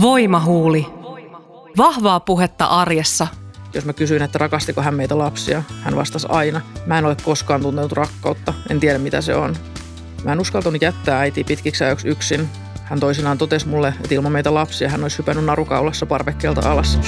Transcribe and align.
Voimahuuli. 0.00 0.86
Vahvaa 1.76 2.20
puhetta 2.20 2.64
arjessa. 2.64 3.26
Jos 3.74 3.84
mä 3.84 3.92
kysyin, 3.92 4.22
että 4.22 4.38
rakastiko 4.38 4.82
hän 4.82 4.94
meitä 4.94 5.18
lapsia, 5.18 5.62
hän 5.82 5.96
vastasi 5.96 6.26
aina. 6.30 6.60
Mä 6.86 6.98
en 6.98 7.04
ole 7.04 7.16
koskaan 7.22 7.62
tuntenut 7.62 7.92
rakkautta, 7.92 8.54
en 8.70 8.80
tiedä 8.80 8.98
mitä 8.98 9.20
se 9.20 9.34
on. 9.34 9.56
Mä 10.24 10.32
en 10.32 10.40
uskaltanut 10.40 10.82
jättää 10.82 11.20
äiti 11.20 11.44
pitkiksi 11.44 11.84
ajoiksi 11.84 12.08
yksin. 12.08 12.48
Hän 12.84 13.00
toisinaan 13.00 13.38
totesi 13.38 13.68
mulle, 13.68 13.88
että 13.88 14.14
ilman 14.14 14.32
meitä 14.32 14.54
lapsia 14.54 14.88
hän 14.88 15.02
olisi 15.02 15.18
hypännyt 15.18 15.44
narukaulassa 15.44 16.06
parvekkeelta 16.06 16.72
alas. 16.72 16.98